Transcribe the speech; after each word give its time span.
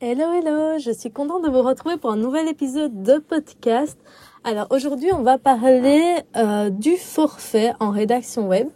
Hello, 0.00 0.32
hello, 0.32 0.78
je 0.78 0.92
suis 0.92 1.10
contente 1.10 1.42
de 1.42 1.50
vous 1.50 1.60
retrouver 1.60 1.96
pour 1.96 2.12
un 2.12 2.16
nouvel 2.16 2.46
épisode 2.46 3.02
de 3.02 3.18
podcast. 3.18 3.98
Alors 4.44 4.68
aujourd'hui, 4.70 5.12
on 5.12 5.24
va 5.24 5.38
parler 5.38 6.18
euh, 6.36 6.70
du 6.70 6.96
forfait 6.96 7.72
en 7.80 7.90
rédaction 7.90 8.46
web. 8.46 8.68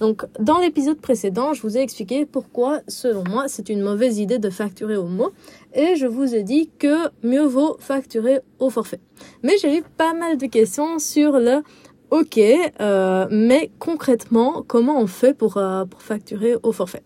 Donc 0.00 0.26
dans 0.38 0.58
l'épisode 0.58 1.00
précédent, 1.00 1.54
je 1.54 1.62
vous 1.62 1.78
ai 1.78 1.80
expliqué 1.80 2.26
pourquoi, 2.26 2.80
selon 2.88 3.24
moi, 3.26 3.48
c'est 3.48 3.70
une 3.70 3.80
mauvaise 3.80 4.18
idée 4.18 4.38
de 4.38 4.50
facturer 4.50 4.96
au 4.96 5.06
mot. 5.06 5.30
Et 5.72 5.96
je 5.96 6.06
vous 6.06 6.34
ai 6.34 6.42
dit 6.42 6.68
que 6.78 7.08
mieux 7.22 7.46
vaut 7.46 7.78
facturer 7.80 8.40
au 8.58 8.68
forfait. 8.68 9.00
Mais 9.42 9.56
j'ai 9.56 9.78
eu 9.78 9.82
pas 9.96 10.12
mal 10.12 10.36
de 10.36 10.44
questions 10.44 10.98
sur 10.98 11.38
le 11.38 11.62
OK, 12.10 12.38
euh, 12.38 13.26
mais 13.30 13.70
concrètement, 13.78 14.62
comment 14.68 15.00
on 15.00 15.06
fait 15.06 15.32
pour, 15.32 15.56
euh, 15.56 15.86
pour 15.86 16.02
facturer 16.02 16.56
au 16.62 16.72
forfait? 16.72 17.02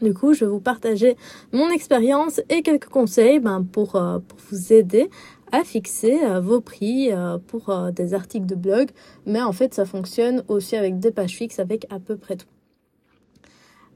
Du 0.00 0.14
coup, 0.14 0.34
je 0.34 0.44
vais 0.44 0.50
vous 0.50 0.60
partager 0.60 1.16
mon 1.52 1.70
expérience 1.70 2.40
et 2.48 2.62
quelques 2.62 2.88
conseils 2.88 3.38
ben, 3.38 3.64
pour, 3.64 3.96
euh, 3.96 4.18
pour 4.18 4.38
vous 4.50 4.72
aider 4.72 5.10
à 5.52 5.64
fixer 5.64 6.18
euh, 6.24 6.40
vos 6.40 6.60
prix 6.60 7.12
euh, 7.12 7.38
pour 7.38 7.74
des 7.92 8.14
articles 8.14 8.46
de 8.46 8.54
blog. 8.54 8.90
Mais 9.26 9.42
en 9.42 9.52
fait, 9.52 9.74
ça 9.74 9.84
fonctionne 9.84 10.44
aussi 10.48 10.76
avec 10.76 10.98
des 10.98 11.10
pages 11.10 11.36
fixes 11.36 11.58
avec 11.58 11.86
à 11.90 11.98
peu 11.98 12.16
près 12.16 12.36
tout. 12.36 12.46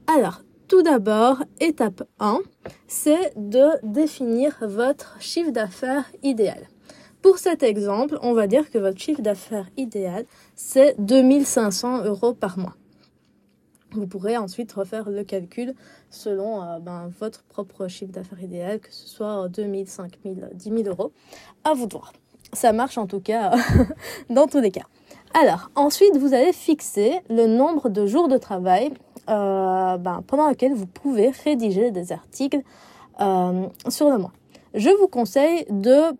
Alors, 0.07 0.43
tout 0.67 0.81
d'abord, 0.81 1.43
étape 1.59 2.03
1, 2.19 2.39
c'est 2.87 3.33
de 3.35 3.65
définir 3.83 4.57
votre 4.61 5.17
chiffre 5.19 5.51
d'affaires 5.51 6.05
idéal. 6.23 6.67
Pour 7.21 7.39
cet 7.39 7.63
exemple, 7.63 8.17
on 8.21 8.33
va 8.33 8.47
dire 8.47 8.69
que 8.69 8.77
votre 8.77 8.99
chiffre 8.99 9.21
d'affaires 9.21 9.69
idéal, 9.75 10.25
c'est 10.55 10.95
2500 10.99 12.05
euros 12.05 12.33
par 12.33 12.57
mois. 12.57 12.75
Vous 13.97 14.07
pourrez 14.07 14.37
ensuite 14.37 14.71
refaire 14.73 15.09
le 15.09 15.23
calcul 15.23 15.73
selon 16.11 16.61
euh, 16.61 16.79
ben, 16.79 17.11
votre 17.19 17.43
propre 17.43 17.87
chiffre 17.87 18.11
d'affaires 18.11 18.41
idéal, 18.41 18.79
que 18.79 18.93
ce 18.93 19.07
soit 19.07 19.49
2000, 19.49 19.87
5000, 19.87 20.49
10 20.53 20.63
000 20.63 20.83
euros. 20.87 21.11
À 21.63 21.73
vous 21.73 21.87
de 21.87 21.93
voir. 21.93 22.13
Ça 22.53 22.71
marche 22.73 22.97
en 22.97 23.07
tout 23.07 23.19
cas 23.19 23.55
dans 24.29 24.45
tous 24.47 24.61
les 24.61 24.71
cas. 24.71 24.85
Alors, 25.33 25.69
ensuite, 25.75 26.15
vous 26.15 26.33
allez 26.33 26.53
fixer 26.53 27.19
le 27.29 27.47
nombre 27.47 27.89
de 27.89 28.05
jours 28.05 28.27
de 28.27 28.37
travail 28.37 28.93
euh, 29.29 29.97
ben, 29.97 30.23
pendant 30.25 30.47
lequel 30.49 30.73
vous 30.73 30.85
pouvez 30.85 31.31
rédiger 31.43 31.91
des 31.91 32.11
articles 32.11 32.61
euh, 33.19 33.67
sur 33.89 34.09
le 34.09 34.17
mois. 34.19 34.31
Je 34.73 34.89
vous 34.89 35.07
conseille 35.07 35.65
de, 35.69 36.15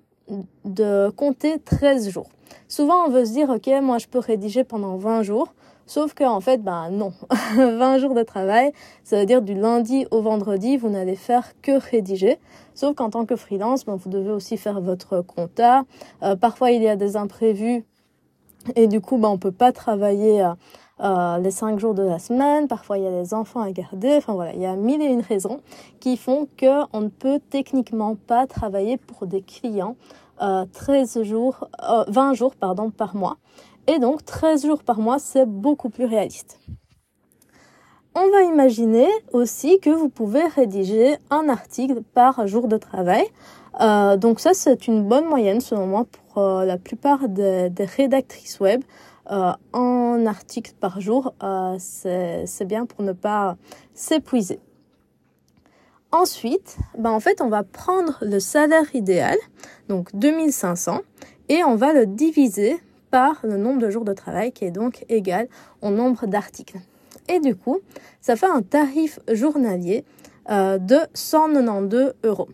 de 0.65 1.09
compter 1.11 1.59
13 1.59 2.09
jours. 2.09 2.30
Souvent, 2.67 3.05
on 3.05 3.09
veut 3.09 3.25
se 3.25 3.31
dire, 3.31 3.49
OK, 3.49 3.69
moi, 3.81 3.97
je 3.97 4.07
peux 4.07 4.19
rédiger 4.19 4.63
pendant 4.63 4.97
20 4.97 5.21
jours. 5.21 5.53
Sauf 5.88 6.13
qu'en 6.13 6.35
en 6.35 6.41
fait, 6.41 6.61
ben 6.61 6.89
non. 6.91 7.13
20 7.55 7.97
jours 7.97 8.13
de 8.13 8.23
travail, 8.23 8.73
ça 9.05 9.19
veut 9.19 9.25
dire 9.25 9.41
du 9.41 9.53
lundi 9.53 10.05
au 10.11 10.21
vendredi, 10.21 10.75
vous 10.75 10.89
n'allez 10.89 11.16
faire 11.16 11.53
que 11.61 11.71
rédiger. 11.71 12.38
Sauf 12.75 12.93
qu'en 12.93 13.09
tant 13.09 13.25
que 13.25 13.38
freelance, 13.38 13.85
ben, 13.85 13.95
vous 13.95 14.09
devez 14.09 14.31
aussi 14.31 14.58
faire 14.58 14.81
votre 14.81 15.21
compta. 15.21 15.83
Euh, 16.23 16.35
parfois, 16.35 16.71
il 16.71 16.83
y 16.83 16.89
a 16.89 16.97
des 16.97 17.15
imprévus 17.15 17.85
et 18.75 18.88
du 18.88 18.99
coup, 18.99 19.17
ben, 19.17 19.30
on 19.30 19.38
peut 19.38 19.53
pas 19.53 19.71
travailler 19.71 20.43
euh, 20.43 20.49
euh, 20.99 21.38
les 21.38 21.52
5 21.52 21.80
jours 21.80 21.93
de 21.93 22.03
la 22.03 22.19
semaine. 22.19 22.67
Parfois, 22.67 22.97
il 22.97 23.05
y 23.05 23.08
a 23.08 23.11
les 23.11 23.33
enfants 23.33 23.61
à 23.61 23.71
garder. 23.71 24.15
Enfin 24.17 24.33
voilà, 24.33 24.53
il 24.53 24.61
y 24.61 24.65
a 24.65 24.75
mille 24.75 25.02
et 25.02 25.05
une 25.05 25.21
raisons 25.21 25.61
qui 26.02 26.17
font 26.17 26.49
que 26.58 26.83
on 26.91 26.99
ne 26.99 27.09
peut 27.09 27.39
techniquement 27.49 28.15
pas 28.27 28.45
travailler 28.45 28.97
pour 28.97 29.25
des 29.25 29.41
clients 29.41 29.95
13 30.39 31.23
jours, 31.23 31.67
20 32.09 32.35
jours 32.35 32.55
pardon, 32.55 32.91
par 32.91 33.15
mois. 33.15 33.38
Et 33.88 33.99
donc 33.99 34.25
13 34.25 34.66
jours 34.66 34.83
par 34.83 34.99
mois, 34.99 35.17
c'est 35.17 35.45
beaucoup 35.45 35.89
plus 35.89 36.05
réaliste. 36.05 36.59
On 38.16 38.30
va 38.31 38.41
imaginer 38.41 39.07
aussi 39.31 39.80
que 39.80 39.91
vous 39.91 40.09
pouvez 40.09 40.43
rédiger 40.47 41.17
un 41.30 41.49
article 41.49 42.02
par 42.02 42.47
jour 42.47 42.67
de 42.67 42.77
travail. 42.77 43.23
Euh, 43.80 44.17
donc 44.17 44.39
ça, 44.39 44.53
c'est 44.53 44.88
une 44.88 45.08
bonne 45.08 45.25
moyenne 45.25 45.61
selon 45.61 45.85
moi 45.85 46.05
pour 46.05 46.43
euh, 46.43 46.65
la 46.65 46.77
plupart 46.77 47.30
des, 47.30 47.71
rédactrices 47.77 48.59
web. 48.59 48.83
Euh, 49.30 49.52
un 49.73 50.25
article 50.25 50.71
par 50.80 50.99
jour, 50.99 51.33
c'est 51.77 52.65
bien 52.65 52.86
pour 52.86 53.04
ne 53.04 53.14
pas 53.14 53.55
s'épuiser. 53.93 54.59
Ensuite, 56.11 56.77
ben 56.98 57.11
en 57.11 57.19
fait, 57.19 57.39
on 57.42 57.49
va 57.49 57.64
prendre 57.64 58.17
le 58.21 58.39
salaire 58.39 58.95
idéal, 58.95 59.37
donc 59.89 60.09
2500, 60.15 61.02
et 61.49 61.64
on 61.64 61.75
va 61.75 61.93
le 61.93 62.05
diviser 62.05 62.80
par 63.11 63.39
le 63.43 63.57
nombre 63.57 63.79
de 63.79 63.89
jours 63.89 64.05
de 64.05 64.13
travail 64.13 64.51
qui 64.51 64.65
est 64.65 64.71
donc 64.71 65.05
égal 65.09 65.47
au 65.81 65.89
nombre 65.89 66.27
d'articles. 66.27 66.79
Et 67.29 67.39
du 67.39 67.55
coup, 67.55 67.79
ça 68.21 68.35
fait 68.35 68.47
un 68.47 68.61
tarif 68.61 69.19
journalier 69.31 70.05
euh, 70.49 70.77
de 70.77 70.99
192 71.13 72.13
euros. 72.23 72.49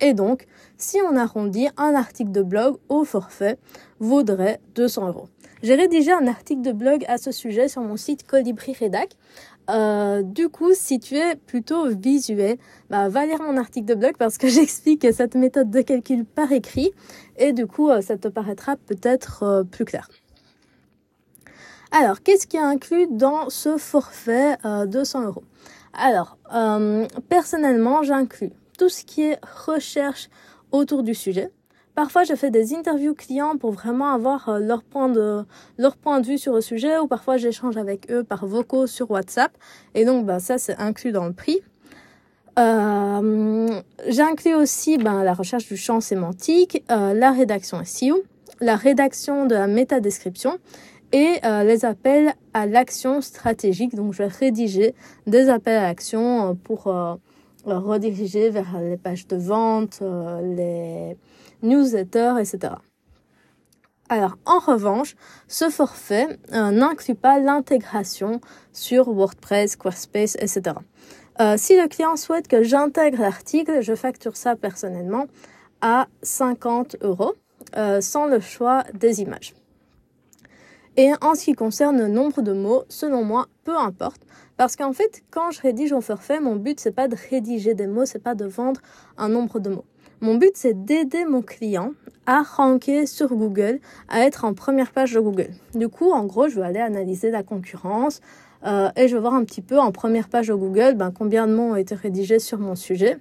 Et 0.00 0.12
donc, 0.12 0.46
si 0.76 0.98
on 1.00 1.16
arrondit, 1.16 1.68
un 1.76 1.94
article 1.94 2.30
de 2.30 2.42
blog 2.42 2.76
au 2.88 3.04
forfait 3.04 3.58
vaudrait 4.00 4.60
200 4.74 5.08
euros. 5.08 5.28
J'ai 5.62 5.76
rédigé 5.76 6.12
un 6.12 6.26
article 6.26 6.60
de 6.60 6.72
blog 6.72 7.04
à 7.08 7.16
ce 7.16 7.32
sujet 7.32 7.68
sur 7.68 7.80
mon 7.80 7.96
site 7.96 8.26
Colibri 8.26 8.76
Redac. 8.78 9.10
Euh, 9.70 10.22
du 10.22 10.48
coup, 10.48 10.74
si 10.74 11.00
tu 11.00 11.16
es 11.16 11.36
plutôt 11.36 11.88
visuel, 11.88 12.58
bah, 12.90 13.08
va 13.08 13.24
lire 13.24 13.40
mon 13.40 13.56
article 13.56 13.86
de 13.86 13.94
blog 13.94 14.16
parce 14.18 14.36
que 14.36 14.48
j'explique 14.48 15.06
cette 15.12 15.34
méthode 15.34 15.70
de 15.70 15.80
calcul 15.80 16.24
par 16.24 16.52
écrit 16.52 16.92
et 17.36 17.52
du 17.52 17.66
coup, 17.66 17.90
euh, 17.90 18.00
ça 18.00 18.16
te 18.16 18.28
paraîtra 18.28 18.76
peut-être 18.76 19.42
euh, 19.42 19.64
plus 19.64 19.84
clair. 19.84 20.08
Alors, 21.90 22.22
qu'est-ce 22.22 22.46
qui 22.46 22.56
est 22.56 22.60
inclus 22.60 23.06
dans 23.10 23.48
ce 23.50 23.78
forfait 23.78 24.56
euh, 24.64 24.84
200 24.86 25.22
euros? 25.26 25.44
Alors, 25.92 26.38
personnellement, 27.28 28.02
j'inclus 28.02 28.50
tout 28.76 28.88
ce 28.88 29.04
qui 29.04 29.22
est 29.22 29.38
recherche 29.66 30.28
autour 30.72 31.04
du 31.04 31.14
sujet. 31.14 31.50
Parfois, 31.94 32.24
je 32.24 32.34
fais 32.34 32.50
des 32.50 32.74
interviews 32.74 33.14
clients 33.14 33.56
pour 33.56 33.70
vraiment 33.70 34.12
avoir 34.12 34.48
euh, 34.48 34.58
leur 34.58 34.82
point 34.82 35.08
de 35.08 35.44
leur 35.78 35.96
point 35.96 36.20
de 36.20 36.26
vue 36.26 36.38
sur 36.38 36.52
le 36.52 36.60
sujet, 36.60 36.98
ou 36.98 37.06
parfois 37.06 37.36
j'échange 37.36 37.76
avec 37.76 38.10
eux 38.10 38.24
par 38.24 38.46
vocaux 38.46 38.86
sur 38.86 39.10
WhatsApp. 39.10 39.52
Et 39.94 40.04
donc, 40.04 40.26
bah, 40.26 40.40
ça, 40.40 40.58
c'est 40.58 40.76
inclus 40.78 41.12
dans 41.12 41.26
le 41.26 41.32
prix. 41.32 41.60
Euh, 42.58 43.80
J'inclus 44.08 44.54
aussi 44.54 44.98
ben, 44.98 45.24
la 45.24 45.34
recherche 45.34 45.66
du 45.66 45.76
champ 45.76 46.00
sémantique, 46.00 46.84
euh, 46.90 47.14
la 47.14 47.32
rédaction 47.32 47.84
SEO, 47.84 48.22
la 48.60 48.76
rédaction 48.76 49.46
de 49.46 49.54
la 49.54 49.66
métadescription 49.66 50.58
et 51.12 51.38
euh, 51.44 51.64
les 51.64 51.84
appels 51.84 52.34
à 52.54 52.66
l'action 52.66 53.20
stratégique. 53.20 53.94
Donc, 53.94 54.12
je 54.12 54.18
vais 54.18 54.28
rédiger 54.28 54.94
des 55.26 55.48
appels 55.48 55.78
à 55.78 55.82
l'action 55.82 56.56
pour 56.62 56.92
rediriger 57.64 58.50
vers 58.50 58.78
les 58.80 58.96
pages 58.96 59.26
de 59.26 59.36
vente, 59.36 60.00
les 60.42 61.16
newsletters, 61.64 62.38
etc. 62.38 62.74
Alors, 64.08 64.36
en 64.44 64.58
revanche, 64.58 65.16
ce 65.48 65.70
forfait 65.70 66.38
euh, 66.52 66.70
n'inclut 66.70 67.14
pas 67.14 67.38
l'intégration 67.38 68.40
sur 68.72 69.10
WordPress, 69.10 69.72
Squarespace, 69.72 70.36
etc. 70.36 70.76
Euh, 71.40 71.56
si 71.56 71.76
le 71.76 71.88
client 71.88 72.16
souhaite 72.16 72.46
que 72.46 72.62
j'intègre 72.62 73.22
l'article, 73.22 73.80
je 73.80 73.94
facture 73.94 74.36
ça 74.36 74.56
personnellement 74.56 75.26
à 75.80 76.06
50 76.22 76.98
euros, 77.00 77.34
euh, 77.76 78.00
sans 78.00 78.26
le 78.26 78.40
choix 78.40 78.84
des 78.94 79.20
images. 79.20 79.54
Et 80.96 81.10
en 81.22 81.34
ce 81.34 81.46
qui 81.46 81.54
concerne 81.54 81.98
le 81.98 82.06
nombre 82.06 82.40
de 82.42 82.52
mots, 82.52 82.84
selon 82.88 83.24
moi, 83.24 83.46
peu 83.64 83.76
importe. 83.76 84.22
Parce 84.56 84.76
qu'en 84.76 84.92
fait, 84.92 85.24
quand 85.30 85.50
je 85.50 85.60
rédige 85.60 85.92
au 85.92 86.00
forfait, 86.00 86.38
mon 86.38 86.54
but, 86.54 86.78
c'est 86.78 86.92
pas 86.92 87.08
de 87.08 87.16
rédiger 87.30 87.74
des 87.74 87.88
mots, 87.88 88.06
c'est 88.06 88.22
pas 88.22 88.36
de 88.36 88.44
vendre 88.44 88.80
un 89.16 89.28
nombre 89.28 89.58
de 89.58 89.70
mots. 89.70 89.84
Mon 90.24 90.36
but, 90.36 90.52
c'est 90.54 90.86
d'aider 90.86 91.26
mon 91.26 91.42
client 91.42 91.92
à 92.24 92.40
ranker 92.40 93.04
sur 93.04 93.34
Google, 93.34 93.78
à 94.08 94.20
être 94.20 94.46
en 94.46 94.54
première 94.54 94.90
page 94.90 95.12
de 95.12 95.20
Google. 95.20 95.50
Du 95.74 95.90
coup, 95.90 96.12
en 96.12 96.24
gros, 96.24 96.48
je 96.48 96.58
vais 96.58 96.64
aller 96.64 96.80
analyser 96.80 97.30
la 97.30 97.42
concurrence 97.42 98.22
euh, 98.64 98.88
et 98.96 99.06
je 99.06 99.16
vais 99.16 99.20
voir 99.20 99.34
un 99.34 99.44
petit 99.44 99.60
peu 99.60 99.78
en 99.78 99.92
première 99.92 100.30
page 100.30 100.48
de 100.48 100.54
Google 100.54 100.94
ben, 100.94 101.10
combien 101.10 101.46
de 101.46 101.52
mots 101.52 101.72
ont 101.72 101.76
été 101.76 101.94
rédigés 101.94 102.38
sur 102.38 102.58
mon 102.58 102.74
sujet. 102.74 103.18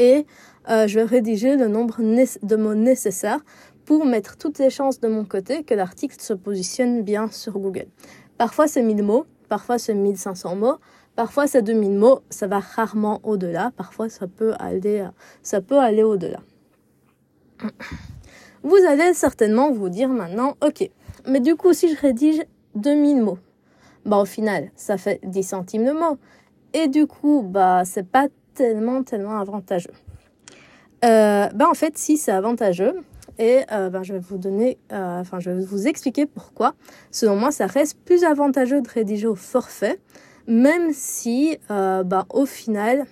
Et 0.00 0.26
euh, 0.68 0.88
je 0.88 0.98
vais 0.98 1.04
rédiger 1.04 1.56
le 1.56 1.68
nombre 1.68 1.98
de 2.00 2.56
mots 2.56 2.74
nécessaires 2.74 3.44
pour 3.84 4.04
mettre 4.04 4.36
toutes 4.36 4.58
les 4.58 4.70
chances 4.70 4.98
de 4.98 5.06
mon 5.06 5.24
côté 5.24 5.62
que 5.62 5.74
l'article 5.74 6.16
se 6.18 6.32
positionne 6.32 7.02
bien 7.02 7.28
sur 7.30 7.60
Google. 7.60 7.86
Parfois, 8.38 8.66
c'est 8.66 8.82
1000 8.82 9.04
mots, 9.04 9.24
parfois, 9.48 9.78
c'est 9.78 9.94
1500 9.94 10.56
mots. 10.56 10.78
Parfois, 11.16 11.46
c'est 11.46 11.62
2000 11.62 11.92
mots, 11.98 12.20
ça 12.30 12.46
va 12.46 12.58
rarement 12.58 13.20
au-delà. 13.22 13.72
Parfois, 13.76 14.08
ça 14.08 14.26
peut 14.26 14.54
aller, 14.58 15.06
ça 15.42 15.60
peut 15.60 15.78
aller 15.78 16.02
au-delà. 16.02 16.40
Vous 18.62 18.78
allez 18.88 19.12
certainement 19.12 19.72
vous 19.72 19.88
dire 19.88 20.08
maintenant, 20.08 20.56
ok, 20.64 20.88
mais 21.26 21.40
du 21.40 21.56
coup, 21.56 21.72
si 21.72 21.94
je 21.94 22.00
rédige 22.00 22.42
2000 22.76 23.22
mots, 23.22 23.38
bah, 24.04 24.18
au 24.18 24.24
final, 24.24 24.70
ça 24.76 24.96
fait 24.96 25.20
10 25.24 25.42
centimes 25.42 25.84
de 25.84 25.92
mots. 25.92 26.18
Et 26.72 26.88
du 26.88 27.06
coup, 27.06 27.42
bah, 27.42 27.82
c'est 27.84 28.06
pas 28.06 28.28
tellement, 28.54 29.02
tellement 29.02 29.38
avantageux. 29.38 29.92
Euh, 31.04 31.48
bah, 31.54 31.68
en 31.68 31.74
fait, 31.74 31.98
si 31.98 32.16
c'est 32.16 32.32
avantageux, 32.32 32.94
et 33.38 33.60
euh, 33.72 33.90
bah, 33.90 34.02
je 34.02 34.12
vais 34.12 34.18
vous 34.18 34.38
donner, 34.38 34.78
euh, 34.92 35.20
enfin, 35.20 35.40
je 35.40 35.50
vais 35.50 35.64
vous 35.64 35.86
expliquer 35.86 36.26
pourquoi. 36.26 36.74
Selon 37.10 37.36
moi, 37.36 37.50
ça 37.50 37.66
reste 37.66 37.98
plus 38.04 38.24
avantageux 38.24 38.80
de 38.80 38.88
rédiger 38.88 39.26
au 39.26 39.34
forfait 39.34 39.98
même 40.46 40.92
si 40.92 41.58
euh, 41.70 42.02
bah, 42.02 42.26
au 42.30 42.46
final, 42.46 43.06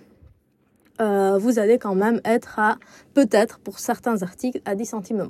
euh, 1.01 1.39
vous 1.39 1.59
allez 1.59 1.79
quand 1.79 1.95
même 1.95 2.21
être 2.25 2.59
à, 2.59 2.77
peut-être 3.15 3.59
pour 3.59 3.79
certains 3.79 4.23
articles, 4.23 4.61
à 4.65 4.75
10 4.75 4.87
centimes. 4.87 5.29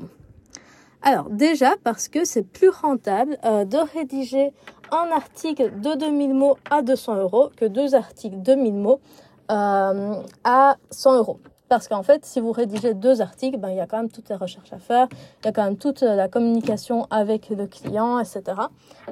Alors 1.03 1.31
déjà 1.31 1.75
parce 1.83 2.09
que 2.09 2.25
c'est 2.25 2.43
plus 2.43 2.69
rentable 2.69 3.39
euh, 3.45 3.65
de 3.65 3.79
rédiger 3.79 4.53
un 4.93 5.11
article 5.13 5.81
de 5.81 5.97
2000 5.97 6.35
mots 6.35 6.59
à 6.71 6.83
200 6.83 7.17
euros 7.17 7.51
que 7.57 7.65
deux 7.65 7.95
articles 7.95 8.43
de 8.43 8.55
1000 8.55 8.75
mots 8.75 9.01
à 9.49 10.77
100 10.91 11.17
euros. 11.17 11.41
Parce 11.71 11.87
qu'en 11.87 12.03
fait, 12.03 12.27
si 12.27 12.41
vous 12.41 12.51
rédigez 12.51 12.95
deux 12.95 13.21
articles, 13.21 13.57
ben, 13.57 13.69
il 13.69 13.77
y 13.77 13.81
a 13.81 13.87
quand 13.87 13.99
même 13.99 14.11
toutes 14.11 14.29
les 14.29 14.35
recherches 14.35 14.73
à 14.73 14.81
faire, 14.81 15.07
il 15.41 15.47
y 15.47 15.49
a 15.49 15.53
quand 15.53 15.63
même 15.63 15.77
toute 15.77 16.01
la 16.01 16.27
communication 16.27 17.07
avec 17.11 17.49
le 17.49 17.69
client, 17.69 18.19
etc. 18.19 18.43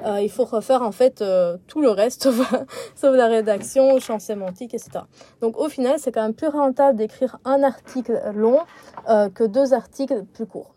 Euh, 0.05 0.19
il 0.19 0.29
faut 0.29 0.43
refaire 0.43 0.81
en 0.81 0.91
fait 0.91 1.21
euh, 1.21 1.55
tout 1.67 1.81
le 1.81 1.89
reste, 1.89 2.23
sauf 2.95 3.15
la 3.15 3.27
rédaction, 3.27 3.93
le 3.93 4.01
champ 4.01 4.19
sémantique, 4.19 4.73
etc. 4.73 5.05
Donc 5.39 5.57
au 5.57 5.69
final, 5.69 5.99
c'est 5.99 6.11
quand 6.11 6.21
même 6.21 6.33
plus 6.33 6.49
rentable 6.49 6.97
d'écrire 6.97 7.39
un 7.45 7.63
article 7.63 8.21
long 8.35 8.59
euh, 9.07 9.29
que 9.29 9.45
deux 9.45 9.73
articles 9.73 10.25
plus 10.33 10.45
courts. 10.45 10.73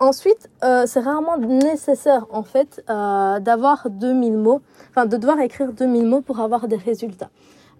Ensuite, 0.00 0.50
euh, 0.64 0.84
c'est 0.86 1.00
rarement 1.00 1.38
nécessaire 1.38 2.26
en 2.30 2.42
fait 2.42 2.82
euh, 2.90 3.38
d'avoir 3.38 3.88
2000 3.88 4.36
mots, 4.36 4.62
enfin 4.88 5.06
de 5.06 5.16
devoir 5.16 5.38
écrire 5.40 5.72
2000 5.72 6.06
mots 6.06 6.22
pour 6.22 6.40
avoir 6.40 6.66
des 6.66 6.76
résultats. 6.76 7.30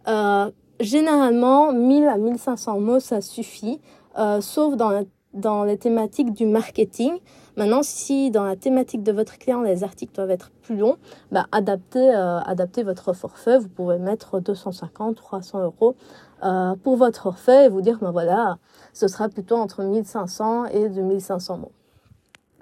Euh, 0.07 0.51
généralement, 0.81 1.73
1000 1.73 2.07
à 2.09 2.19
1500 2.19 2.81
mots, 2.81 3.01
ça 3.01 3.21
suffit, 3.21 3.81
euh, 4.19 4.41
sauf 4.41 4.77
dans, 4.77 5.05
dans 5.35 5.65
les 5.65 5.79
thématiques 5.79 6.33
du 6.33 6.47
marketing. 6.47 7.19
Maintenant, 7.57 7.83
si 7.83 8.31
dans 8.31 8.45
la 8.45 8.57
thématique 8.57 9.03
de 9.03 9.13
votre 9.13 9.39
client, 9.39 9.61
les 9.61 9.85
articles 9.85 10.15
doivent 10.15 10.31
être 10.31 10.51
plus 10.63 10.77
longs, 10.77 10.97
bah, 11.31 11.47
adaptez, 11.53 12.15
euh, 12.15 12.41
adaptez 12.41 12.83
votre 12.83 13.13
forfait. 13.13 13.59
Vous 13.59 13.69
pouvez 13.69 13.99
mettre 13.99 14.41
250, 14.41 15.17
300 15.17 15.63
euros 15.65 15.95
euh, 16.43 16.75
pour 16.83 16.97
votre 16.97 17.23
forfait 17.23 17.67
et 17.67 17.69
vous 17.69 17.83
dire, 17.83 17.99
ben 18.01 18.13
voilà, 18.13 18.59
ce 18.95 19.09
sera 19.09 19.29
plutôt 19.29 19.57
entre 19.57 19.83
1500 19.83 20.67
et 20.67 20.89
2500 20.89 21.59
mots 21.59 21.73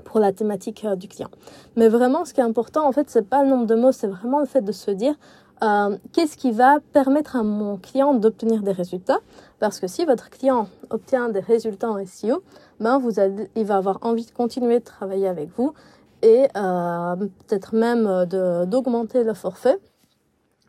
pour 0.05 0.21
la 0.21 0.33
thématique 0.33 0.85
euh, 0.85 0.97
du 0.97 1.09
client. 1.09 1.31
Mais 1.77 1.89
vraiment, 1.89 2.25
ce 2.25 2.35
qui 2.35 2.41
est 2.41 2.45
important, 2.45 2.87
en 2.87 2.93
fait, 2.93 3.11
c'est 3.11 3.29
pas 3.29 3.43
le 3.43 3.51
nombre 3.51 3.67
de 3.67 3.75
mots, 3.75 3.93
c'est 3.93 4.07
vraiment 4.07 4.41
le 4.41 4.47
fait 4.47 4.63
de 4.63 4.73
se 4.73 4.91
dire, 4.91 5.15
euh, 5.63 5.97
qu'est-ce 6.13 6.37
qui 6.37 6.53
va 6.53 6.79
permettre 6.93 7.37
à 7.37 7.43
mon 7.43 7.77
client 7.77 8.15
d'obtenir 8.15 8.63
des 8.63 8.73
résultats? 8.73 9.19
Parce 9.59 9.81
que 9.81 9.87
si 9.87 10.05
votre 10.05 10.31
client 10.31 10.69
obtient 10.91 11.29
des 11.29 11.41
résultats 11.41 11.91
en 11.91 12.05
SEO, 12.07 12.43
ben 12.81 12.99
vous 12.99 13.11
il 13.57 13.65
va 13.65 13.77
avoir 13.77 13.99
envie 14.03 14.25
de 14.25 14.31
continuer 14.31 14.79
de 14.79 14.85
travailler 14.85 15.27
avec 15.27 15.49
vous 15.57 15.75
et 16.23 16.47
euh, 16.57 17.17
peut-être 17.17 17.75
même 17.75 18.27
d'augmenter 18.67 19.25
le 19.25 19.35
forfait. 19.35 19.79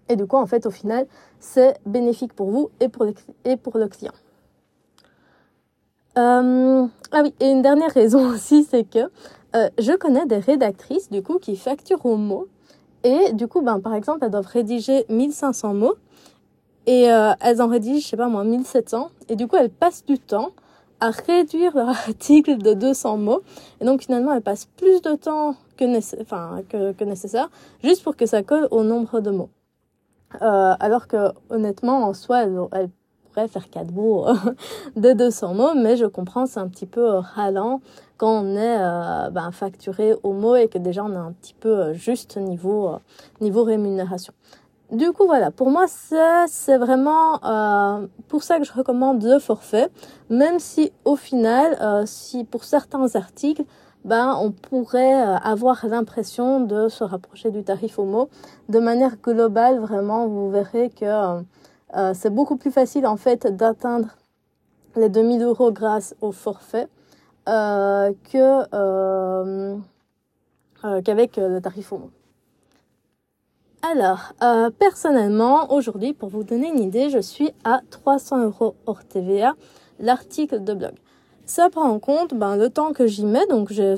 Et 0.09 0.15
du 0.15 0.25
coup, 0.25 0.37
en 0.37 0.47
fait, 0.47 0.65
au 0.65 0.71
final, 0.71 1.05
c'est 1.39 1.79
bénéfique 1.85 2.33
pour 2.33 2.49
vous 2.49 2.71
et 2.79 2.89
pour, 2.89 3.05
et 3.45 3.57
pour 3.57 3.77
le 3.77 3.87
client. 3.87 4.13
Euh, 6.19 6.85
ah 7.13 7.21
oui, 7.23 7.33
et 7.39 7.49
une 7.49 7.61
dernière 7.61 7.93
raison 7.93 8.29
aussi, 8.33 8.65
c'est 8.69 8.83
que 8.83 9.09
euh, 9.55 9.69
je 9.79 9.93
connais 9.93 10.25
des 10.25 10.39
rédactrices 10.39 11.09
du 11.09 11.23
coup 11.23 11.39
qui 11.39 11.55
facturent 11.55 12.05
au 12.05 12.17
mot 12.17 12.47
et 13.03 13.31
du 13.31 13.47
coup, 13.47 13.61
ben, 13.61 13.79
par 13.79 13.93
exemple, 13.93 14.19
elles 14.23 14.31
doivent 14.31 14.45
rédiger 14.45 15.05
1500 15.07 15.73
mots 15.73 15.95
et 16.85 17.11
euh, 17.11 17.31
elles 17.39 17.61
en 17.61 17.67
rédigent, 17.67 18.01
je 18.01 18.07
sais 18.07 18.17
pas 18.17 18.27
moi, 18.27 18.43
1700. 18.43 19.09
Et 19.29 19.35
du 19.37 19.47
coup, 19.47 19.55
elles 19.55 19.69
passent 19.69 20.05
du 20.05 20.19
temps 20.19 20.49
à 20.99 21.11
réduire 21.11 21.73
leur 21.75 21.89
article 22.07 22.57
de 22.57 22.73
200 22.73 23.17
mots. 23.17 23.41
Et 23.79 23.85
donc, 23.85 24.01
finalement, 24.01 24.33
elles 24.33 24.41
passent 24.41 24.67
plus 24.75 25.01
de 25.01 25.13
temps 25.13 25.55
que, 25.77 25.85
nécessaire 27.05 27.49
juste 27.81 28.03
pour 28.03 28.17
que 28.17 28.25
ça 28.25 28.43
colle 28.43 28.67
au 28.71 28.83
nombre 28.83 29.21
de 29.21 29.31
mots. 29.31 29.49
Alors 30.41 31.07
que, 31.07 31.31
honnêtement, 31.49 32.03
en 32.03 32.13
soi, 32.13 32.43
elles, 32.43 32.59
elles 32.73 32.89
faire 33.47 33.69
quatre 33.69 33.91
mots 33.91 34.25
de 34.95 35.13
200 35.13 35.53
mots, 35.53 35.73
mais 35.75 35.95
je 35.97 36.05
comprends, 36.05 36.45
c'est 36.45 36.59
un 36.59 36.67
petit 36.67 36.85
peu 36.85 37.07
ralent 37.07 37.81
quand 38.19 38.43
on 38.43 38.55
est 38.55 38.77
euh, 38.79 39.29
ben, 39.29 39.51
facturé 39.51 40.13
au 40.23 40.33
mot 40.33 40.55
et 40.55 40.67
que 40.67 40.77
déjà 40.77 41.03
on 41.05 41.15
a 41.15 41.19
un 41.19 41.31
petit 41.31 41.53
peu 41.53 41.69
euh, 41.69 41.93
juste 41.93 42.37
niveau, 42.37 42.89
euh, 42.89 42.97
niveau 43.39 43.63
rémunération. 43.63 44.33
Du 44.91 45.11
coup, 45.11 45.25
voilà, 45.25 45.51
pour 45.51 45.69
moi, 45.69 45.85
c'est 45.87 46.77
vraiment 46.77 47.43
euh, 47.45 48.07
pour 48.27 48.41
ça 48.43 48.57
que 48.57 48.65
je 48.65 48.73
recommande 48.73 49.23
le 49.23 49.37
forfait, 49.37 49.87
même 50.29 50.59
si 50.59 50.91
au 51.05 51.15
final, 51.15 51.77
euh, 51.79 52.03
si 52.07 52.43
pour 52.43 52.63
certains 52.63 53.15
articles, 53.15 53.63
ben, 54.03 54.35
on 54.41 54.51
pourrait 54.51 55.13
avoir 55.13 55.85
l'impression 55.85 56.61
de 56.61 56.89
se 56.89 57.03
rapprocher 57.03 57.51
du 57.51 57.63
tarif 57.63 57.99
au 57.99 58.05
mot. 58.05 58.29
De 58.67 58.79
manière 58.79 59.17
globale, 59.17 59.77
vraiment, 59.79 60.27
vous 60.27 60.49
verrez 60.49 60.89
que 60.89 61.43
euh, 61.95 62.13
c'est 62.13 62.29
beaucoup 62.29 62.57
plus 62.57 62.71
facile 62.71 63.05
en 63.07 63.17
fait 63.17 63.47
d'atteindre 63.47 64.09
les 64.95 65.09
2000 65.09 65.43
euros 65.43 65.71
grâce 65.71 66.15
au 66.21 66.31
forfait 66.31 66.87
euh, 67.47 68.11
que 68.31 68.63
euh, 68.73 69.77
euh, 70.83 71.01
qu'avec 71.01 71.37
le 71.37 71.59
tarif 71.59 71.91
au. 71.91 72.09
Alors, 73.81 74.33
euh, 74.43 74.69
personnellement, 74.69 75.71
aujourd'hui, 75.71 76.13
pour 76.13 76.27
vous 76.29 76.43
donner 76.43 76.67
une 76.67 76.79
idée, 76.79 77.09
je 77.09 77.19
suis 77.19 77.51
à 77.63 77.81
300 77.89 78.43
euros 78.43 78.75
hors 78.85 79.05
TVA 79.05 79.55
l'article 79.99 80.63
de 80.63 80.73
blog. 80.73 80.93
Ça 81.49 81.67
prend 81.71 81.89
en 81.89 81.97
compte 81.97 82.35
ben, 82.35 82.55
le 82.57 82.69
temps 82.69 82.93
que 82.93 83.07
j'y 83.07 83.25
mets, 83.25 83.47
donc 83.47 83.71
j'ai 83.71 83.95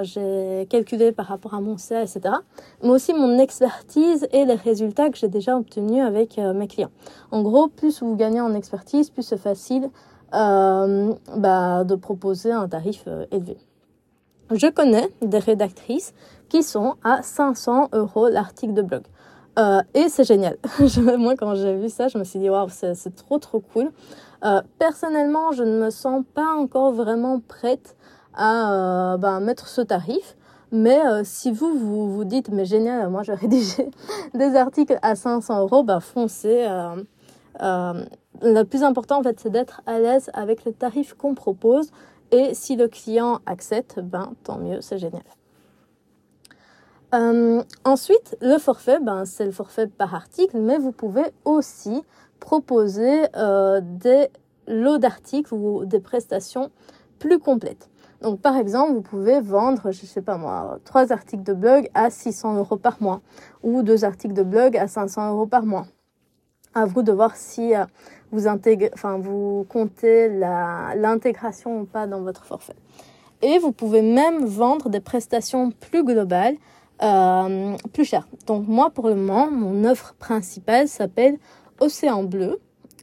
j'ai 0.00 0.66
calculé 0.70 1.12
par 1.12 1.26
rapport 1.26 1.52
à 1.52 1.60
mon 1.60 1.76
CA, 1.76 2.00
etc. 2.00 2.36
Mais 2.82 2.88
aussi 2.88 3.12
mon 3.12 3.38
expertise 3.38 4.26
et 4.32 4.46
les 4.46 4.54
résultats 4.54 5.10
que 5.10 5.18
j'ai 5.18 5.28
déjà 5.28 5.58
obtenus 5.58 6.02
avec 6.02 6.38
euh, 6.38 6.54
mes 6.54 6.68
clients. 6.68 6.88
En 7.32 7.42
gros, 7.42 7.68
plus 7.68 8.02
vous 8.02 8.16
gagnez 8.16 8.40
en 8.40 8.54
expertise, 8.54 9.10
plus 9.10 9.22
c'est 9.22 9.36
facile 9.36 9.90
euh, 10.32 11.12
bah, 11.36 11.84
de 11.84 11.96
proposer 11.96 12.50
un 12.50 12.66
tarif 12.66 13.04
euh, 13.06 13.26
élevé. 13.30 13.58
Je 14.50 14.68
connais 14.68 15.10
des 15.20 15.38
rédactrices 15.38 16.14
qui 16.48 16.62
sont 16.62 16.94
à 17.04 17.22
500 17.22 17.90
euros 17.92 18.30
l'article 18.30 18.72
de 18.72 18.80
blog. 18.80 19.02
Euh, 19.58 19.82
et 19.92 20.08
c'est 20.08 20.24
génial. 20.24 20.56
Moi, 21.18 21.34
quand 21.36 21.54
j'ai 21.56 21.76
vu 21.76 21.90
ça, 21.90 22.08
je 22.08 22.16
me 22.16 22.24
suis 22.24 22.38
dit, 22.38 22.48
waouh, 22.48 22.68
c'est 22.70 23.14
trop, 23.14 23.38
trop 23.38 23.60
cool. 23.60 23.90
Euh, 24.44 24.62
personnellement, 24.78 25.52
je 25.52 25.62
ne 25.62 25.78
me 25.84 25.90
sens 25.90 26.24
pas 26.34 26.54
encore 26.56 26.92
vraiment 26.92 27.40
prête 27.40 27.96
à 28.34 28.72
euh, 28.72 29.16
bah, 29.16 29.40
mettre 29.40 29.68
ce 29.68 29.80
tarif. 29.80 30.36
Mais 30.72 31.04
euh, 31.04 31.22
si 31.24 31.50
vous, 31.50 31.76
vous 32.10 32.24
dites, 32.24 32.48
mais 32.50 32.64
génial, 32.64 33.08
moi, 33.10 33.22
je 33.22 33.32
rédiger 33.32 33.90
des 34.34 34.56
articles 34.56 34.98
à 35.02 35.14
500 35.14 35.60
euros, 35.60 35.82
bah, 35.82 36.00
foncez. 36.00 36.66
Le 38.42 38.62
plus 38.62 38.82
important, 38.84 39.18
en 39.18 39.22
fait, 39.22 39.38
c'est 39.38 39.50
d'être 39.50 39.82
à 39.84 39.98
l'aise 39.98 40.30
avec 40.32 40.64
le 40.64 40.72
tarif 40.72 41.14
qu'on 41.14 41.34
propose. 41.34 41.90
Et 42.30 42.54
si 42.54 42.76
le 42.76 42.88
client 42.88 43.40
accepte, 43.44 44.00
ben, 44.00 44.32
tant 44.44 44.58
mieux, 44.58 44.80
c'est 44.80 44.98
génial. 44.98 45.22
Euh, 47.12 47.62
ensuite, 47.84 48.36
le 48.40 48.58
forfait, 48.58 49.00
ben, 49.00 49.24
c'est 49.24 49.44
le 49.44 49.50
forfait 49.50 49.88
par 49.88 50.14
article, 50.14 50.58
mais 50.58 50.78
vous 50.78 50.92
pouvez 50.92 51.24
aussi 51.44 52.02
proposer 52.38 53.26
euh, 53.36 53.80
des 53.82 54.28
lots 54.68 54.98
d'articles 54.98 55.52
ou 55.52 55.84
des 55.84 56.00
prestations 56.00 56.70
plus 57.18 57.38
complètes. 57.38 57.90
Donc, 58.22 58.40
par 58.40 58.56
exemple, 58.56 58.92
vous 58.92 59.00
pouvez 59.00 59.40
vendre, 59.40 59.90
je 59.90 60.06
sais 60.06 60.22
pas 60.22 60.36
moi, 60.36 60.78
trois 60.84 61.10
articles 61.10 61.42
de 61.42 61.54
blog 61.54 61.88
à 61.94 62.10
600 62.10 62.56
euros 62.56 62.76
par 62.76 63.02
mois 63.02 63.22
ou 63.62 63.82
deux 63.82 64.04
articles 64.04 64.34
de 64.34 64.42
blog 64.42 64.76
à 64.76 64.86
500 64.86 65.32
euros 65.32 65.46
par 65.46 65.64
mois 65.64 65.86
à 66.74 66.84
vous 66.84 67.02
de 67.02 67.12
voir 67.12 67.36
si 67.36 67.74
euh, 67.74 67.84
vous 68.30 68.46
intégrez, 68.46 68.90
enfin 68.94 69.18
vous 69.18 69.66
comptez 69.68 70.28
l'intégration 70.28 71.80
ou 71.80 71.84
pas 71.84 72.06
dans 72.06 72.20
votre 72.20 72.44
forfait. 72.44 72.76
Et 73.42 73.58
vous 73.58 73.72
pouvez 73.72 74.02
même 74.02 74.44
vendre 74.44 74.88
des 74.88 75.00
prestations 75.00 75.70
plus 75.70 76.04
globales, 76.04 76.56
euh, 77.02 77.76
plus 77.92 78.04
chères. 78.04 78.28
Donc 78.46 78.66
moi 78.68 78.90
pour 78.90 79.08
le 79.08 79.14
moment, 79.14 79.50
mon 79.50 79.84
offre 79.84 80.14
principale 80.14 80.88
s'appelle 80.88 81.38
Océan 81.80 82.24
Bleu. 82.24 82.60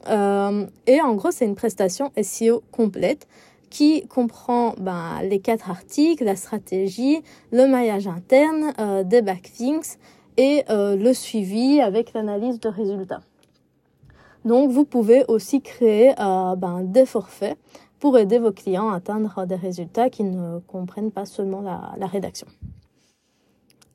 Euh, 0.07 0.65
et 0.85 1.01
en 1.01 1.15
gros, 1.15 1.31
c'est 1.31 1.45
une 1.45 1.55
prestation 1.55 2.11
SEO 2.21 2.63
complète 2.71 3.27
qui 3.69 4.07
comprend 4.07 4.73
ben, 4.77 5.21
les 5.23 5.39
quatre 5.39 5.69
articles, 5.69 6.23
la 6.23 6.35
stratégie, 6.35 7.21
le 7.51 7.67
maillage 7.67 8.07
interne, 8.07 8.73
euh, 8.79 9.03
des 9.03 9.21
backlinks 9.21 9.97
et 10.37 10.63
euh, 10.69 10.95
le 10.95 11.13
suivi 11.13 11.81
avec 11.81 12.13
l'analyse 12.13 12.59
de 12.59 12.69
résultats. 12.69 13.21
Donc, 14.45 14.71
vous 14.71 14.85
pouvez 14.85 15.25
aussi 15.27 15.61
créer 15.61 16.11
euh, 16.19 16.55
ben, 16.55 16.83
des 16.83 17.05
forfaits 17.05 17.57
pour 17.99 18.17
aider 18.17 18.37
vos 18.37 18.51
clients 18.51 18.89
à 18.89 18.97
atteindre 18.97 19.45
des 19.45 19.55
résultats 19.55 20.09
qui 20.09 20.23
ne 20.23 20.59
comprennent 20.59 21.11
pas 21.11 21.25
seulement 21.25 21.61
la, 21.61 21.93
la 21.97 22.05
rédaction. 22.05 22.47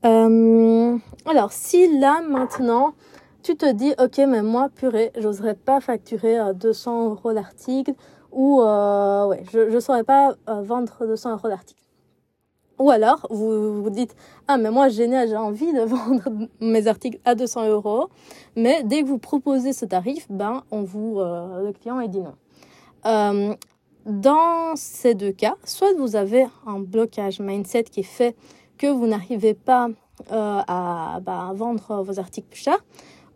Euh, 0.05 0.97
alors, 1.25 1.51
si 1.51 1.99
là, 1.99 2.21
maintenant, 2.21 2.93
tu 3.41 3.55
te 3.55 3.71
dis, 3.71 3.93
ok, 3.99 4.17
mais 4.27 4.41
moi, 4.41 4.69
purée, 4.69 5.11
j'oserais 5.17 5.55
pas 5.55 5.79
facturer 5.79 6.39
euh, 6.39 6.53
200 6.53 7.09
euros 7.09 7.31
l'article 7.31 7.93
ou, 8.31 8.61
euh, 8.61 9.27
ouais, 9.27 9.43
je 9.51 9.59
ne 9.59 9.79
saurais 9.79 10.03
pas 10.03 10.35
euh, 10.49 10.61
vendre 10.61 11.05
200 11.05 11.31
euros 11.33 11.47
l'article. 11.47 11.81
Ou 12.79 12.89
alors, 12.89 13.27
vous 13.29 13.81
vous 13.83 13.89
dites, 13.89 14.15
ah, 14.47 14.57
mais 14.57 14.71
moi, 14.71 14.89
génial, 14.89 15.29
j'ai 15.29 15.37
envie 15.37 15.71
de 15.71 15.81
vendre 15.85 16.23
mes 16.59 16.87
articles 16.87 17.19
à 17.23 17.35
200 17.35 17.67
euros. 17.69 18.09
Mais 18.55 18.83
dès 18.83 19.03
que 19.03 19.07
vous 19.07 19.19
proposez 19.19 19.73
ce 19.73 19.85
tarif, 19.85 20.25
ben, 20.29 20.63
on 20.71 20.83
vous, 20.83 21.19
euh, 21.19 21.63
le 21.67 21.71
client, 21.71 21.99
il 21.99 22.09
dit 22.09 22.19
non. 22.19 22.35
Euh, 23.05 23.55
dans 24.05 24.75
ces 24.75 25.15
deux 25.15 25.31
cas, 25.31 25.55
soit 25.63 25.93
vous 25.97 26.15
avez 26.15 26.45
un 26.65 26.79
blocage 26.79 27.39
mindset 27.39 27.83
qui 27.83 28.03
fait 28.03 28.35
que 28.77 28.87
vous 28.87 29.07
n'arrivez 29.07 29.53
pas 29.53 29.89
euh, 30.31 30.61
à, 30.67 31.19
bah, 31.21 31.51
vendre 31.55 32.03
vos 32.03 32.19
articles 32.19 32.47
plus 32.49 32.61
chers, 32.61 32.83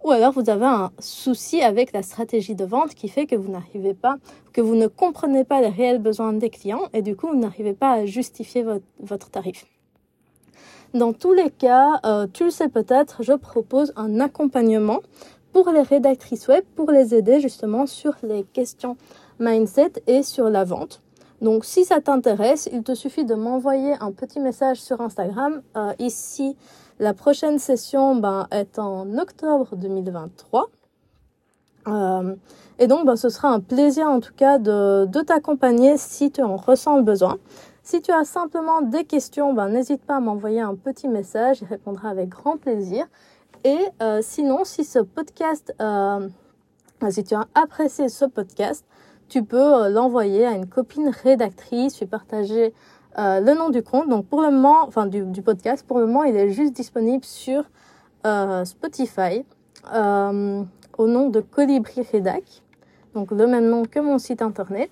ou 0.03 0.11
alors 0.11 0.31
vous 0.31 0.49
avez 0.49 0.65
un 0.65 0.91
souci 0.99 1.61
avec 1.61 1.91
la 1.91 2.03
stratégie 2.03 2.55
de 2.55 2.65
vente 2.65 2.93
qui 2.93 3.07
fait 3.09 3.25
que 3.25 3.35
vous 3.35 3.51
n'arrivez 3.51 3.93
pas, 3.93 4.17
que 4.53 4.61
vous 4.61 4.75
ne 4.75 4.87
comprenez 4.87 5.43
pas 5.43 5.61
les 5.61 5.69
réels 5.69 5.99
besoins 5.99 6.33
des 6.33 6.49
clients 6.49 6.83
et 6.93 7.01
du 7.01 7.15
coup 7.15 7.27
vous 7.27 7.35
n'arrivez 7.35 7.73
pas 7.73 7.93
à 7.93 8.05
justifier 8.05 8.63
votre, 8.63 8.85
votre 8.99 9.29
tarif. 9.29 9.65
Dans 10.93 11.13
tous 11.13 11.33
les 11.33 11.49
cas, 11.49 11.99
euh, 12.05 12.27
tu 12.31 12.45
le 12.45 12.51
sais 12.51 12.69
peut-être, 12.69 13.21
je 13.21 13.33
propose 13.33 13.91
un 13.97 14.19
accompagnement 14.19 15.01
pour 15.51 15.69
les 15.71 15.81
rédactrices 15.81 16.47
web 16.47 16.63
pour 16.75 16.91
les 16.91 17.15
aider 17.15 17.39
justement 17.39 17.87
sur 17.87 18.13
les 18.23 18.43
questions 18.43 18.95
mindset 19.39 20.03
et 20.07 20.23
sur 20.23 20.49
la 20.49 20.63
vente. 20.63 21.01
Donc 21.41 21.65
si 21.65 21.85
ça 21.85 22.01
t'intéresse, 22.01 22.67
il 22.71 22.83
te 22.83 22.95
suffit 22.95 23.25
de 23.25 23.35
m'envoyer 23.35 23.93
un 23.99 24.11
petit 24.11 24.39
message 24.39 24.81
sur 24.81 25.01
Instagram. 25.01 25.61
Euh, 25.75 25.93
ici, 25.99 26.55
la 26.99 27.13
prochaine 27.13 27.59
session 27.59 28.15
ben, 28.15 28.47
est 28.51 28.79
en 28.79 29.17
octobre 29.17 29.75
2023. 29.75 30.69
Euh, 31.87 32.35
et 32.79 32.87
donc, 32.87 33.05
ben, 33.05 33.15
ce 33.15 33.29
sera 33.29 33.49
un 33.49 33.59
plaisir 33.59 34.07
en 34.07 34.19
tout 34.19 34.33
cas 34.35 34.57
de, 34.57 35.05
t'accompagner 35.21 35.97
si 35.97 36.31
tu 36.31 36.41
en 36.41 36.57
ressens 36.57 36.97
le 36.97 37.03
besoin. 37.03 37.37
Si 37.83 38.01
tu 38.01 38.11
as 38.11 38.25
simplement 38.25 38.81
des 38.81 39.05
questions, 39.05 39.53
ben, 39.53 39.69
n'hésite 39.69 40.03
pas 40.03 40.17
à 40.17 40.19
m'envoyer 40.19 40.61
un 40.61 40.75
petit 40.75 41.07
message, 41.07 41.59
je 41.59 41.65
répondrai 41.65 42.09
avec 42.09 42.29
grand 42.29 42.57
plaisir. 42.57 43.05
Et 43.63 43.79
euh, 44.01 44.19
sinon, 44.21 44.65
si 44.65 44.83
ce 44.83 44.99
podcast, 44.99 45.73
euh, 45.81 46.27
si 47.09 47.23
tu 47.23 47.33
as 47.33 47.47
apprécié 47.55 48.09
ce 48.09 48.25
podcast, 48.25 48.85
tu 49.29 49.43
peux 49.43 49.57
euh, 49.57 49.89
l'envoyer 49.89 50.45
à 50.45 50.51
une 50.51 50.67
copine 50.67 51.09
rédactrice, 51.09 51.99
lui 51.99 52.07
partager 52.07 52.73
euh, 53.17 53.39
le 53.39 53.53
nom 53.53 53.69
du 53.69 53.83
compte. 53.83 54.09
Donc 54.09 54.27
pour 54.27 54.41
le 54.41 54.51
moment, 54.51 54.85
enfin 54.87 55.05
du, 55.05 55.41
podcast, 55.41 55.85
pour 55.85 55.99
le 55.99 56.07
moment, 56.07 56.23
il 56.23 56.35
est 56.35 56.49
juste 56.49 56.73
disponible 56.73 57.25
sur 57.25 57.63
euh, 58.25 58.65
Spotify 58.65 59.45
au 59.93 61.07
nom 61.07 61.29
de 61.29 61.39
Colibri 61.39 62.01
Rédac. 62.11 62.63
Donc 63.13 63.31
le 63.31 63.47
même 63.47 63.67
nom 63.67 63.83
que 63.83 63.99
mon 63.99 64.17
site 64.17 64.41
internet. 64.41 64.89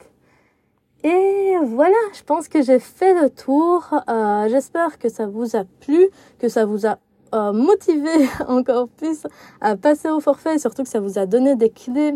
Et 1.04 1.54
voilà, 1.64 1.98
je 2.14 2.24
pense 2.24 2.48
que 2.48 2.62
j'ai 2.62 2.80
fait 2.80 3.14
le 3.14 3.30
tour. 3.30 3.90
J'espère 4.48 4.98
que 4.98 5.10
ça 5.10 5.28
vous 5.28 5.56
a 5.56 5.64
plu, 5.82 6.08
que 6.40 6.48
ça 6.48 6.66
vous 6.66 6.88
a 6.88 6.98
motivé 7.52 8.10
encore 8.48 8.88
plus 8.88 9.28
à 9.62 9.76
passer 9.76 10.10
au 10.10 10.20
forfait, 10.20 10.58
surtout 10.58 10.84
que 10.84 10.90
ça 10.90 11.02
vous 11.02 11.20
a 11.20 11.26
donné 11.26 11.56
des 11.56 11.70
clés 11.70 12.14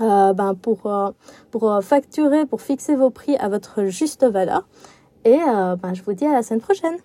euh, 0.00 0.32
ben 0.32 0.54
pour, 0.54 0.86
euh, 0.86 1.10
pour 1.50 1.70
euh, 1.70 1.80
facturer, 1.80 2.46
pour 2.46 2.62
fixer 2.62 2.96
vos 2.96 3.10
prix 3.10 3.36
à 3.36 3.48
votre 3.48 3.84
juste 3.86 4.24
valeur. 4.24 4.66
Et 5.24 5.36
ben, 5.36 5.92
je 5.92 6.02
vous 6.02 6.14
dis 6.14 6.24
à 6.24 6.32
la 6.32 6.42
semaine 6.42 6.62
prochaine. 6.62 6.96